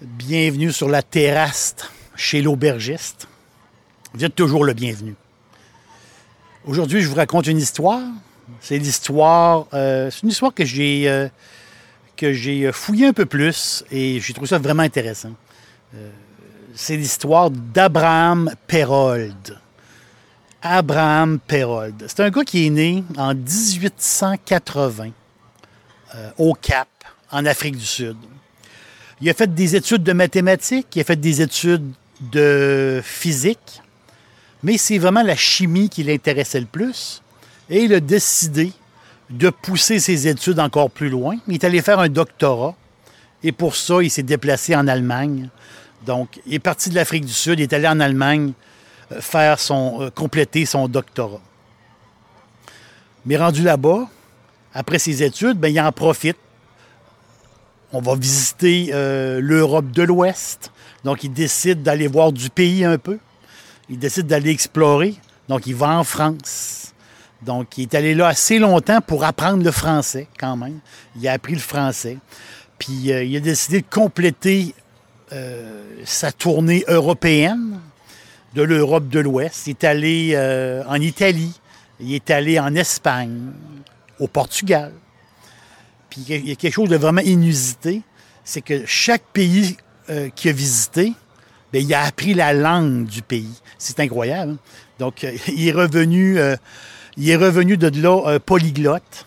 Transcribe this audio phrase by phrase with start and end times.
[0.00, 1.76] Bienvenue sur la terrasse
[2.16, 3.28] chez l'aubergiste.
[4.12, 5.14] Vous êtes toujours le bienvenu.
[6.64, 8.02] Aujourd'hui, je vous raconte une histoire.
[8.60, 11.28] C'est euh, une histoire que j'ai euh,
[12.16, 15.32] que j'ai fouillé un peu plus et j'ai trouvé ça vraiment intéressant.
[15.94, 16.10] Euh,
[16.74, 19.58] c'est l'histoire d'Abraham Perold.
[20.60, 22.04] Abraham Perold.
[22.08, 25.10] C'est un gars qui est né en 1880
[26.14, 26.88] euh, au Cap,
[27.30, 28.16] en Afrique du Sud.
[29.20, 33.82] Il a fait des études de mathématiques, il a fait des études de physique,
[34.62, 37.22] mais c'est vraiment la chimie qui l'intéressait le plus.
[37.70, 38.72] Et il a décidé
[39.30, 41.36] de pousser ses études encore plus loin.
[41.48, 42.74] Il est allé faire un doctorat.
[43.42, 45.50] Et pour ça, il s'est déplacé en Allemagne.
[46.06, 48.52] Donc, il est parti de l'Afrique du Sud, il est allé en Allemagne
[49.12, 51.40] euh, faire euh, compléter son doctorat.
[53.26, 54.08] Mais rendu là-bas,
[54.74, 56.36] après ses études, ben, il en profite.
[57.96, 60.72] On va visiter euh, l'Europe de l'Ouest.
[61.04, 63.20] Donc, il décide d'aller voir du pays un peu.
[63.88, 65.14] Il décide d'aller explorer.
[65.48, 66.92] Donc, il va en France.
[67.42, 70.80] Donc, il est allé là assez longtemps pour apprendre le français, quand même.
[71.16, 72.18] Il a appris le français.
[72.80, 74.74] Puis, euh, il a décidé de compléter
[75.32, 77.78] euh, sa tournée européenne
[78.56, 79.68] de l'Europe de l'Ouest.
[79.68, 81.60] Il est allé en Italie.
[82.00, 83.52] Il est allé en Espagne
[84.18, 84.90] au Portugal.
[86.16, 88.02] Il y a quelque chose de vraiment inusité,
[88.44, 89.76] c'est que chaque pays
[90.10, 91.12] euh, qu'il a visité,
[91.72, 93.60] bien, il a appris la langue du pays.
[93.78, 94.52] C'est incroyable.
[94.52, 94.58] Hein.
[94.98, 96.56] Donc, euh, il est revenu, euh,
[97.16, 99.26] il est revenu de là polyglotte.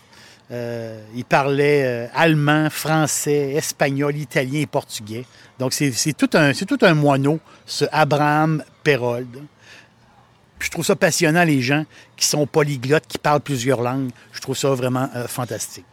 [0.50, 5.24] il parlait allemand, français, espagnol, italien et portugais.
[5.58, 9.42] Donc, c'est tout, un, tout un moineau, ce Abraham Perold.
[10.60, 11.84] Je trouve ça passionnant, les gens
[12.16, 14.10] qui sont polyglottes, qui parlent plusieurs langues.
[14.32, 15.84] Je trouve ça vraiment fantastique.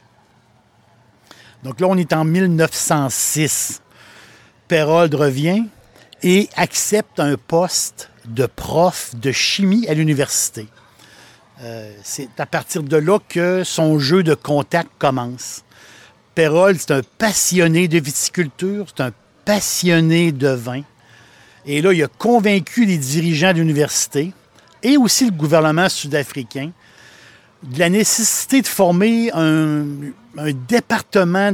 [1.65, 3.81] Donc là, on est en 1906.
[4.67, 5.63] Perold revient
[6.21, 10.67] et accepte un poste de prof de chimie à l'université.
[11.63, 15.63] Euh, c'est à partir de là que son jeu de contact commence.
[16.35, 19.11] Perold, c'est un passionné de viticulture, c'est un
[19.43, 20.83] passionné de vin.
[21.65, 24.33] Et là, il a convaincu les dirigeants de l'université
[24.83, 26.69] et aussi le gouvernement sud-africain
[27.65, 29.85] de la nécessité de former un,
[30.67, 31.51] département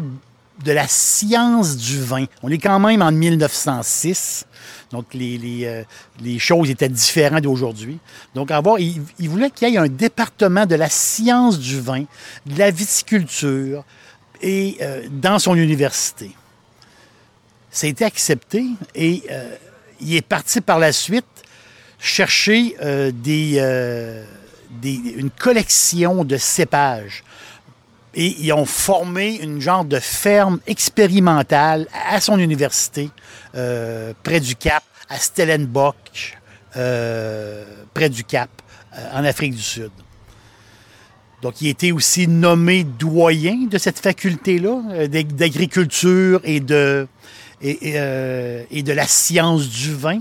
[0.63, 2.25] de la science du vin.
[2.43, 4.45] On est quand même en 1906,
[4.91, 5.83] donc les, euh,
[6.21, 7.97] les, choses étaient différentes d'aujourd'hui.
[8.35, 12.03] Donc, avoir, il, voulait qu'il y ait un département de la science du vin,
[12.45, 13.83] de la viticulture,
[14.41, 16.31] et euh, dans son université.
[17.71, 19.55] Ça a été accepté et euh,
[20.01, 21.25] il est parti par la suite
[21.99, 23.11] chercher euh,
[24.83, 27.23] une collection de cépages.
[28.13, 33.09] Et ils ont formé une genre de ferme expérimentale à son université,
[33.55, 36.37] euh, près du Cap, à Stellenbosch,
[36.73, 38.49] près du Cap,
[39.13, 39.91] en Afrique du Sud.
[41.41, 47.07] Donc, il était aussi nommé doyen de cette faculté-là, d'agriculture et de,
[47.61, 50.19] et de la science du vin.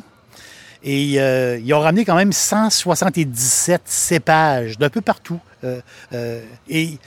[0.83, 5.41] Et euh, ils ont ramené quand même 177 cépages d'un peu partout.
[5.65, 5.81] Euh,
[6.13, 6.99] euh, et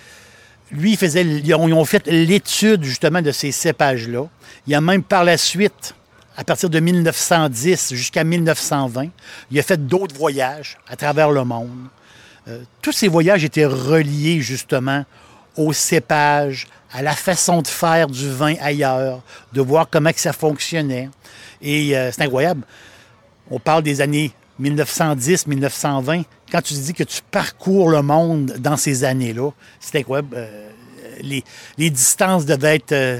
[0.71, 4.25] lui, faisait, ils ont, fait l'étude justement de ces cépages-là.
[4.67, 5.95] Il a même par la suite,
[6.37, 9.07] à partir de 1910 jusqu'à 1920,
[9.51, 11.87] il a fait d'autres voyages à travers le monde.
[12.81, 15.05] tous ces voyages étaient reliés justement
[15.55, 19.21] aux cépages, à la façon de faire du vin ailleurs,
[19.53, 21.09] de voir comment ça fonctionnait.
[21.61, 22.63] Et c'est incroyable
[23.49, 26.23] on parle des années 1910-1920.
[26.51, 30.35] Quand tu dis que tu parcours le monde dans ces années-là, c'est incroyable.
[30.37, 30.69] Euh,
[31.21, 32.91] les, distances devaient être.
[32.91, 33.19] Euh,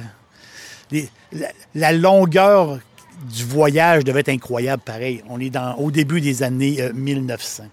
[1.73, 2.79] la, longueur
[3.23, 5.23] du voyage devait être incroyable, pareil.
[5.29, 7.63] On est dans, au début des années 1900.
[7.63, 7.67] Euh,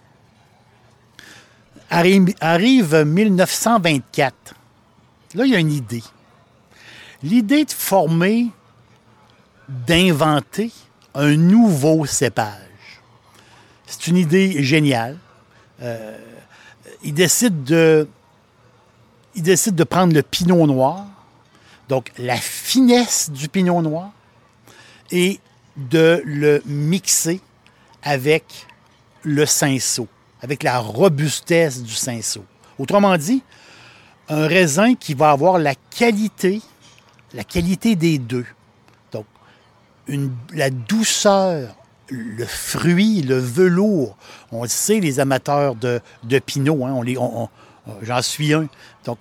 [1.90, 4.54] arrive, arrive 1924.
[5.34, 6.02] Là, il y a une idée.
[7.22, 8.48] L'idée de former,
[9.68, 10.72] d'inventer
[11.14, 12.56] un nouveau cépage.
[13.86, 15.18] C'est une idée géniale.
[15.82, 16.16] Euh,
[17.02, 18.06] il, décide de,
[19.88, 21.06] prendre le pinot noir,
[21.88, 24.10] donc la finesse du pinot noir,
[25.10, 25.40] et
[25.76, 27.40] de le mixer
[28.02, 28.66] avec
[29.22, 30.06] le cinceau,
[30.42, 32.44] avec la robustesse du cinceau.
[32.78, 33.42] Autrement dit,
[34.28, 36.62] un raisin qui va avoir la qualité,
[37.34, 38.46] la qualité des deux.
[40.54, 41.76] La douceur,
[42.10, 44.16] le fruit, le velours.
[44.52, 46.00] On le sait, les amateurs de,
[46.44, 47.48] pinot, hein, on
[48.02, 48.68] j'en suis un.
[49.04, 49.18] Donc,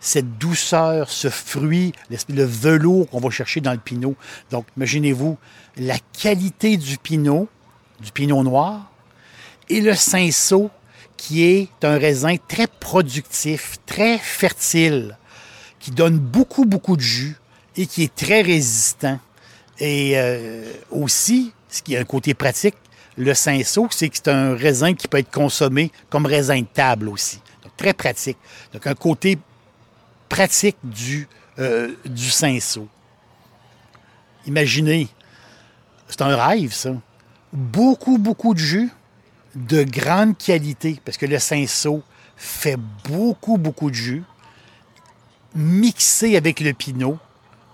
[0.00, 1.92] cette douceur, ce fruit,
[2.28, 4.14] le velours qu'on va chercher dans le pinot.
[4.50, 5.36] Donc, imaginez-vous
[5.76, 7.48] la qualité du pinot,
[8.00, 8.90] du pinot noir,
[9.68, 10.70] et le cinceau
[11.16, 15.18] qui est un raisin très productif, très fertile,
[15.80, 17.36] qui donne beaucoup, beaucoup de jus
[17.76, 19.18] et qui est très résistant.
[19.80, 22.74] Et euh, aussi, ce qui a un côté pratique,
[23.16, 27.08] le cinceau, c'est que c'est un raisin qui peut être consommé comme raisin de table
[27.08, 27.40] aussi.
[27.62, 28.38] Donc, très pratique.
[28.72, 29.38] Donc, un côté
[30.28, 31.28] pratique du,
[31.58, 32.88] euh, du cinceau.
[34.46, 35.08] Imaginez,
[36.08, 36.90] c'est un rêve, ça.
[37.52, 38.90] Beaucoup, beaucoup de jus,
[39.54, 42.02] de grande qualité, parce que le cinceau
[42.36, 44.22] fait beaucoup, beaucoup de jus,
[45.54, 47.18] mixé avec le pinot.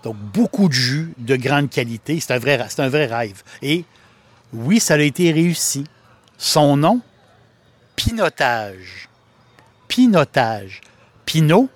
[0.05, 2.19] Donc, beaucoup de jus de grande qualité.
[2.19, 3.41] C'est un vrai, un rêve.
[3.63, 3.85] Et
[4.53, 5.83] oui, ça a été réussi.
[6.37, 7.01] Son nom,
[7.95, 9.09] Pinotage.
[9.87, 10.81] Pinotage.
[11.25, 11.69] Pinot,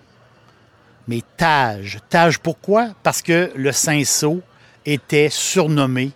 [1.08, 1.98] mais Tage.
[2.08, 2.94] Tage pourquoi?
[3.02, 4.44] Parce que le cinceau
[4.86, 6.12] était surnommé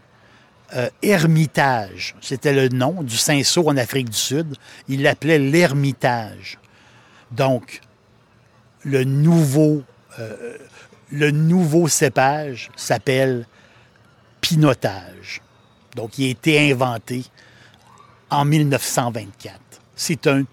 [0.76, 2.14] euh, Ermitage.
[2.22, 4.56] C'était le nom du cinceau en Afrique du Sud.
[4.88, 6.60] Il l'appelait l'Ermitage.
[7.32, 7.82] Donc,
[8.84, 9.82] le nouveau,
[10.20, 10.58] euh,
[11.14, 13.46] le nouveau cépage s'appelle
[14.42, 15.42] Pinotage.
[15.96, 17.24] Donc, il a été inventé
[18.30, 19.60] en 1924.
[19.96, 20.44] C'est un,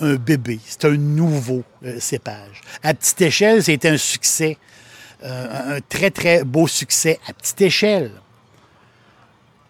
[0.00, 2.62] bébé, c'est un nouveau euh, cépage.
[2.82, 4.56] À petite échelle, c'est un succès,
[5.22, 8.10] un très, très beau succès à petite échelle.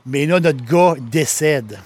[0.06, 1.78] Mais là, notre gars décède.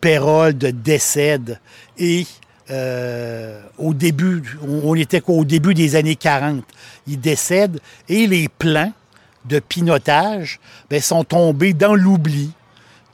[0.00, 1.60] Pérold décède.
[1.98, 2.26] Et
[2.70, 6.64] euh, au début, on était au début des années 40.
[7.06, 8.92] Il décède et les plans
[9.44, 12.52] de pinotage ben, sont tombés dans l'oubli,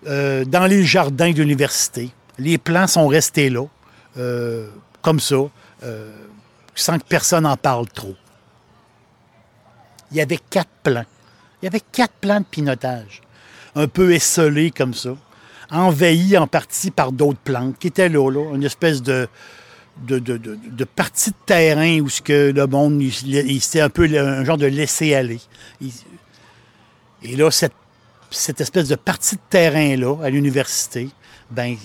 [0.06, 2.10] euh, dans les jardins de l'université.
[2.38, 3.64] Les plans sont restés là,
[4.18, 4.68] euh,
[5.02, 5.36] comme ça,
[6.74, 8.14] sans que personne n'en parle trop.
[10.10, 11.04] Il y avait quatre plans.
[11.62, 13.22] Il y avait quatre plans de pinotage
[13.76, 15.10] un peu esselé comme ça,
[15.70, 19.28] envahi en partie par d'autres plantes qui étaient là, une espèce de,
[20.06, 23.02] de, de, partie de terrain où ce que le monde,
[23.60, 25.40] c'était un peu un genre de laisser-aller.
[27.22, 27.72] Et là, cette,
[28.30, 31.08] cette espèce de partie de terrain-là, à l'université,
[31.50, 31.76] ben,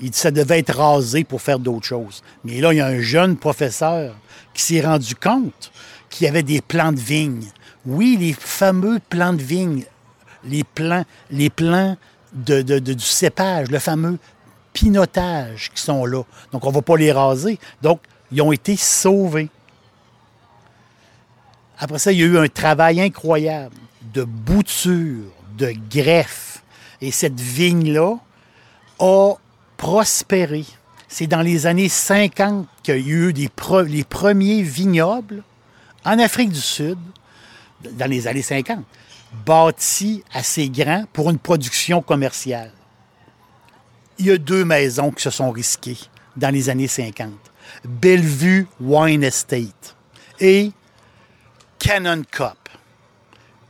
[0.00, 2.22] il, ça devait être rasé pour faire d'autres choses.
[2.44, 4.14] Mais là, il y a un jeune professeur
[4.54, 5.72] qui s'est rendu compte
[6.10, 7.46] qu'il y avait des plants de vigne.
[7.84, 9.84] Oui, les fameux plants de vigne
[10.46, 11.96] les plans, les plans
[12.36, 14.18] de, du cépage, le fameux
[14.72, 16.22] pinotage qui sont là.
[16.52, 17.58] Donc, on ne va pas les raser.
[17.82, 18.00] Donc,
[18.30, 19.48] ils ont été sauvés.
[21.78, 23.74] Après ça, il y a eu un travail incroyable
[24.12, 26.62] de bouture, de greffe.
[27.00, 28.16] Et cette vigne-là
[28.98, 29.34] a
[29.76, 30.64] prospéré.
[31.08, 35.42] C'est dans les années 50 qu'il y a eu les premiers vignobles
[36.04, 36.98] en Afrique du Sud,
[37.92, 38.78] dans les années 50
[39.44, 42.72] bâti assez grand pour une production commerciale.
[44.18, 45.98] Il y a deux maisons qui se sont risquées
[46.36, 47.32] dans les années 50.
[47.84, 49.96] Bellevue Wine Estate
[50.40, 50.72] et
[51.78, 52.56] Cannon Cop.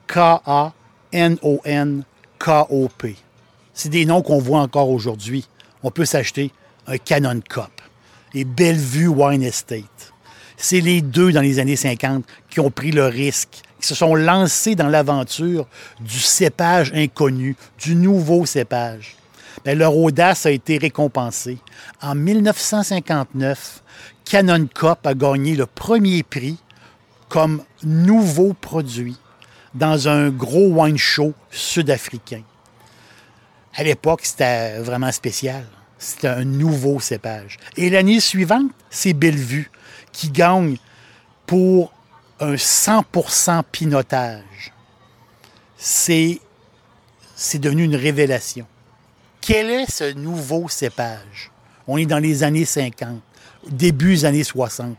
[0.06, 0.76] K-A-N-O-N-K-O-P.
[3.74, 5.48] C'est des noms qu'on voit encore aujourd'hui.
[5.82, 6.52] On peut s'acheter
[6.86, 7.72] un Cannon Cop
[8.34, 10.12] et Bellevue Wine Estate.
[10.56, 14.74] C'est les deux dans les années 50 qui ont pris le risque se sont lancés
[14.74, 15.66] dans l'aventure
[16.00, 19.16] du cépage inconnu, du nouveau cépage.
[19.64, 21.58] Bien, leur audace a été récompensée.
[22.02, 23.82] En 1959,
[24.24, 26.58] Canon Cop a gagné le premier prix
[27.28, 29.16] comme nouveau produit
[29.74, 32.42] dans un gros wine show sud-africain.
[33.74, 35.64] À l'époque, c'était vraiment spécial.
[35.98, 37.58] C'était un nouveau cépage.
[37.76, 39.70] Et l'année suivante, c'est Bellevue
[40.12, 40.76] qui gagne
[41.46, 41.92] pour
[42.40, 44.72] un 100% pinotage.
[45.76, 46.40] C'est,
[47.54, 48.66] devenu une révélation.
[49.40, 51.50] Quel est ce nouveau cépage?
[51.86, 53.20] On est dans les années 50,
[53.68, 54.96] début des années 60.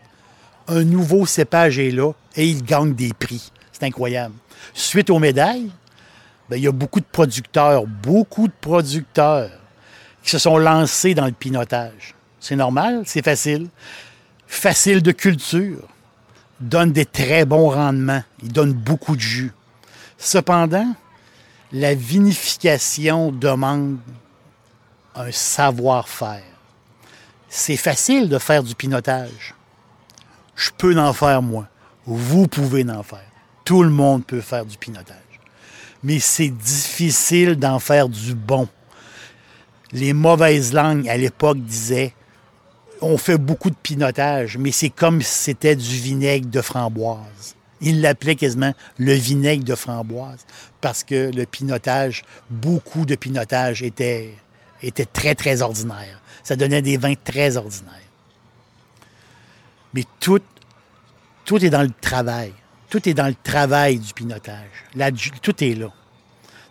[0.70, 3.52] Un nouveau cépage est là et il gagne des prix.
[3.72, 4.36] C'est incroyable.
[4.74, 5.70] Suite aux médailles,
[6.50, 9.52] ben, il y a beaucoup de producteurs, beaucoup de producteurs
[10.24, 12.16] qui se sont lancés dans le pinotage.
[12.40, 13.68] C'est normal, c'est facile.
[14.48, 15.88] Facile de culture
[16.60, 18.24] donne des très bons rendements.
[18.42, 19.52] Il donne beaucoup de jus.
[20.18, 20.96] Cependant,
[21.72, 23.98] la vinification demande
[25.16, 26.44] un savoir-faire.
[27.50, 29.56] C'est facile de faire du pinotage.
[30.56, 31.68] Je peux en faire moi.
[32.06, 33.20] Vous pouvez en faire.
[33.64, 35.18] Tout le monde peut faire du pinotage.
[36.04, 38.68] Mais c'est difficile d'en faire du bon.
[39.92, 42.14] Les mauvaises langues à l'époque disaient
[43.02, 47.56] on fait beaucoup de pinotage, mais c'est comme si c'était du vinaigre de framboise.
[47.82, 50.46] Ils l'appelaient quasiment le vinaigre de framboise
[50.82, 54.34] parce que le pinotage, beaucoup de pinotage était,
[54.82, 56.22] était très, très ordinaire.
[56.44, 57.94] Ça donnait des vins très ordinaires.
[59.94, 60.42] Mais tout,
[61.46, 62.54] tout est dans le travail.
[62.90, 64.86] Tout est dans le travail du pinotage.
[65.42, 65.92] tout est là.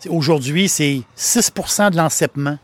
[0.09, 2.59] Aujourd'hui, c'est 6% de l'encepement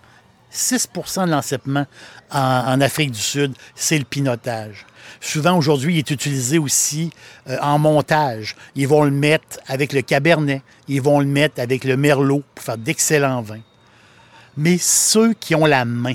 [0.52, 1.86] 6% de l'encepement
[2.30, 4.86] en, Afrique du Sud, c'est le pinotage.
[5.20, 7.10] Souvent, aujourd'hui, il est utilisé aussi
[7.48, 8.56] euh, en montage.
[8.74, 12.64] Ils vont le mettre avec le cabernet, ils vont le mettre avec le merlot pour
[12.64, 13.60] faire d'excellents vins.
[14.56, 16.14] Mais ceux qui ont la main,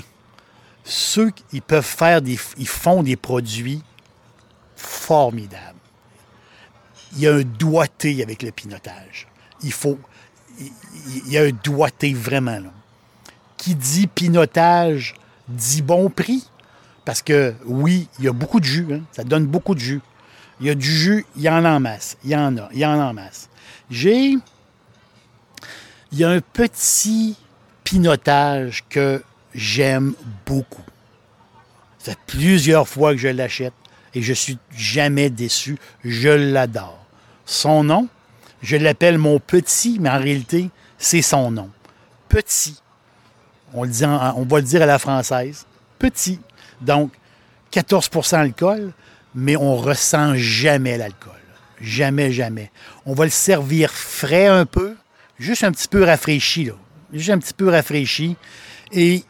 [0.84, 3.82] ceux qui peuvent faire des, ils font des produits
[4.76, 5.78] formidables.
[7.14, 9.26] Il y a un doigté avec le pinotage.
[9.62, 9.98] Il faut,
[10.58, 12.70] il y a un doigté vraiment là
[13.58, 15.14] qui dit pinotage
[15.48, 16.48] dit bon prix.
[17.04, 18.86] Parce que oui, il y a beaucoup de jus.
[18.92, 19.00] Hein.
[19.12, 20.00] Ça donne beaucoup de jus.
[20.60, 22.16] Il y a du jus, il y en a en masse.
[22.24, 23.48] Il y en a, il y en a en masse.
[23.90, 24.36] J'ai.
[26.12, 27.36] Il y a un petit
[27.84, 29.22] pinotage que
[29.54, 30.14] j'aime
[30.46, 30.84] beaucoup.
[31.98, 33.74] Ça fait plusieurs fois que je l'achète
[34.14, 35.78] et je suis jamais déçu.
[36.04, 37.04] Je l'adore.
[37.44, 38.08] Son nom,
[38.62, 41.70] je l'appelle mon petit, mais en réalité, c'est son nom.
[42.28, 42.80] Petit.
[43.74, 45.66] On, le va le dire à la française.
[45.98, 46.40] Petit.
[46.80, 47.12] Donc,
[47.72, 48.92] 14% d'alcool,
[49.34, 51.32] mais on ressent jamais l'alcool.
[51.80, 52.70] Jamais, jamais.
[53.06, 54.96] On va le servir frais un peu,
[55.38, 56.72] juste un petit peu rafraîchi, là.
[57.12, 58.36] Juste un petit peu rafraîchi.
[58.92, 59.24] Et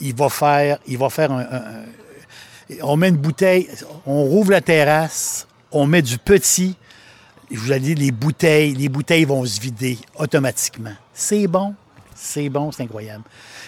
[0.00, 1.46] il va faire, il va faire un,
[2.82, 3.68] on met une bouteille,
[4.06, 6.76] on rouvre la terrasse, on met du petit.
[7.50, 10.94] Je vous ai dit, les bouteilles, les bouteilles vont se vider automatiquement.
[11.14, 11.74] C'est bon,
[12.14, 13.24] c'est bon, c'est incroyable.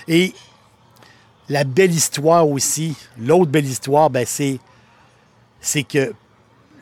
[0.09, 0.33] Et
[1.51, 4.59] la belle histoire aussi, l'autre belle histoire, ben c'est,
[5.85, 6.13] que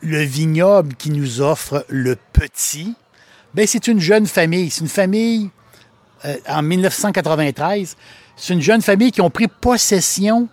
[0.01, 2.95] le vignoble qui nous offre le petit,
[3.53, 4.69] ben c'est une jeune famille.
[4.69, 5.49] C'est une famille,
[6.25, 7.97] euh, en 1993,
[8.37, 10.47] c'est une jeune famille qui ont pris possession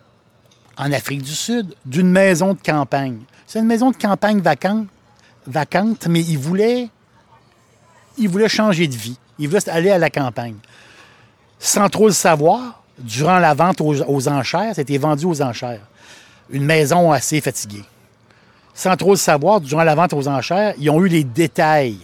[0.76, 3.20] en Afrique du Sud d'une maison de campagne.
[3.46, 4.88] C'est une maison de campagne vacante,
[5.46, 6.88] vacante mais ils voulaient,
[8.18, 9.18] ils voulaient changer de vie.
[9.38, 10.56] Ils voulaient aller à la campagne
[11.64, 15.80] sans trop le savoir, durant la vente aux, enchères, c'était vendu aux enchères.
[16.50, 17.84] Une maison assez fatiguée.
[18.74, 22.00] Sans trop le savoir, durant la vente aux enchères, ils ont eu les détails.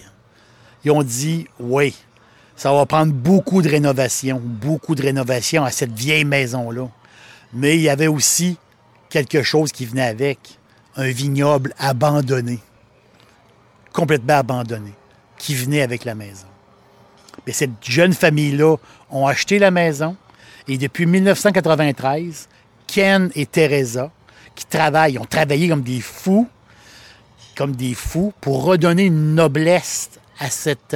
[0.82, 1.94] Ils ont dit oui,
[2.56, 6.88] ça va prendre beaucoup de rénovation, beaucoup de rénovation à cette vieille maison-là.
[7.52, 8.56] Mais il y avait aussi
[9.10, 10.38] quelque chose qui venait avec,
[10.96, 12.60] un vignoble abandonné,
[13.92, 14.94] complètement abandonné,
[15.36, 16.49] qui venait avec la maison.
[17.46, 18.76] Mais cette jeune famille-là
[19.10, 20.16] ont acheté la maison
[20.68, 22.48] et depuis 1993,
[22.86, 24.10] Ken et Teresa,
[24.54, 26.48] qui travaillent, ont travaillé comme des fous,
[27.56, 30.94] comme des fous, pour redonner une noblesse à cette,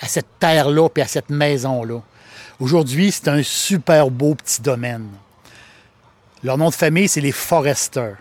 [0.00, 2.00] à cette terre-là et à cette maison-là.
[2.58, 5.08] Aujourd'hui, c'est un super beau petit domaine.
[6.42, 8.16] Leur nom de famille, c'est les Foresters.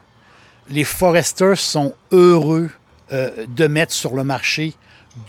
[0.70, 2.70] Les Foresters sont heureux
[3.14, 4.74] euh, de mettre sur le marché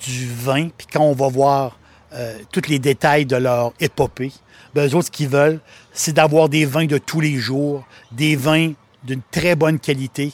[0.03, 0.69] du vin.
[0.77, 1.79] Puis quand on va voir
[2.15, 4.33] euh, tous les détails de leur épopée.
[4.75, 5.61] Ben, eux autres, ce qu'ils veulent,
[5.93, 8.73] c'est d'avoir des vins de tous les jours, des vins
[9.05, 10.33] d'une très bonne qualité.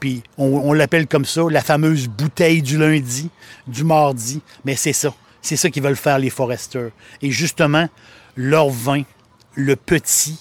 [0.00, 3.30] Puis on, l'appelle comme ça, la fameuse bouteille du lundi,
[3.66, 4.42] du mardi.
[4.64, 5.14] Mais c'est ça.
[5.40, 6.90] C'est ça qu'ils veulent faire, les foresters.
[7.22, 7.88] Et justement,
[8.36, 9.02] leur vin,
[9.54, 10.38] le petit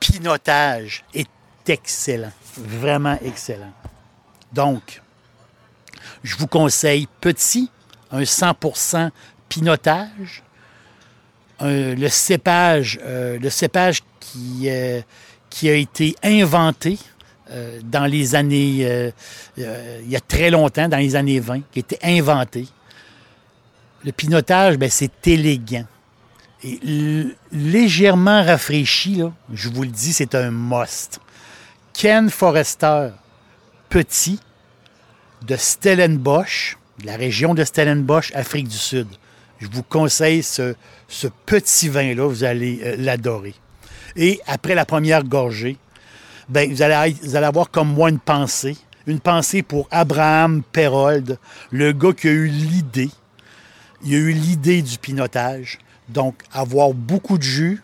[0.00, 1.28] pinotage, est
[1.66, 2.32] excellent.
[2.56, 3.72] Vraiment excellent.
[4.52, 5.02] Donc,
[6.22, 7.70] je vous conseille petit,
[8.10, 9.10] un 100%
[9.48, 10.42] pinotage,
[11.60, 15.00] le cépage, euh, le cépage qui, euh,
[15.50, 16.98] qui a été inventé
[17.50, 19.12] euh, dans les années,
[19.56, 22.66] il y a très longtemps, dans les années 20, qui a été inventé.
[24.04, 25.86] Le pinotage, ben, c'est élégant.
[26.62, 26.80] Et
[27.52, 31.20] légèrement rafraîchi, je vous le dis, c'est un must.
[31.92, 33.10] Ken Forrester,
[33.88, 34.40] petit,
[35.46, 39.08] de Stellenbosch, de la région de Stellenbosch, Afrique du Sud.
[39.60, 40.74] Je vous conseille ce,
[41.46, 43.54] petit vin-là, vous allez euh, l'adorer.
[44.16, 45.76] Et après la première gorgée,
[46.48, 51.38] ben, vous, allez, avoir comme moi une pensée, une pensée pour Abraham Perold,
[51.70, 53.10] le gars qui a eu l'idée
[54.04, 55.78] il a eu l'idée du pinotage.
[56.08, 57.82] Donc, avoir beaucoup de jus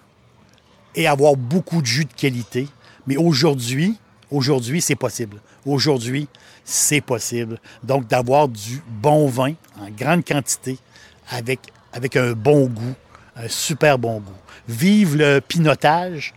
[0.95, 2.69] et avoir beaucoup de jus de qualité.
[3.07, 3.99] Mais aujourd'hui,
[4.31, 5.41] aujourd'hui, c'est possible.
[5.67, 6.29] Aujourd'hui,
[6.65, 7.59] c'est possible.
[7.83, 10.79] Donc, d'avoir du bon vin en grande quantité
[11.31, 11.61] avec,
[11.93, 12.95] avec un bon goût,
[13.37, 14.33] un super bon goût.
[14.69, 16.35] Vive le pinotage.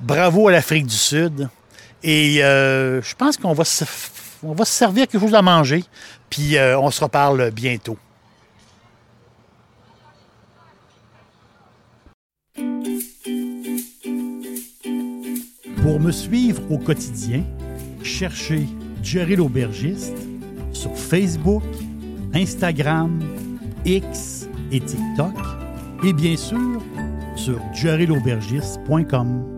[0.00, 1.48] Bravo à l'Afrique du Sud.
[2.02, 3.84] Et euh, je pense qu'on va se,
[4.64, 5.84] servir quelque chose à manger.
[6.28, 7.96] Puis euh, on se reparle bientôt.
[15.82, 17.42] Pour me suivre au quotidien,
[18.02, 18.66] cherchez
[19.02, 20.16] Jerry l'aubergiste
[20.72, 21.62] sur Facebook,
[22.34, 23.20] Instagram,
[23.84, 25.34] X et TikTok
[26.04, 26.80] et bien sûr
[27.36, 29.53] sur jerrylaubergiste.com.